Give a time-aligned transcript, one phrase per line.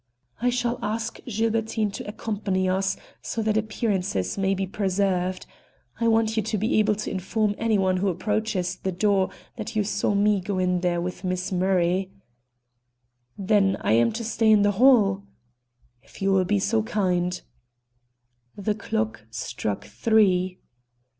[0.41, 5.45] "I shall ask Gilbertine to accompany us, so that appearances may be preserved.
[5.99, 9.75] I want you to be able to inform any one who approaches the door that
[9.75, 12.09] you saw me go in there with Miss Murray."
[13.37, 15.21] "Then I am to stay in the hall?"
[16.01, 17.39] "If you will be so kind."
[18.55, 20.57] The clock struck three.